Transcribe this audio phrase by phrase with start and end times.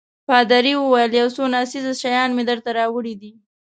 [0.27, 3.31] پادري وویل: یو څو ناڅېزه شیان مې درته راوړي دي.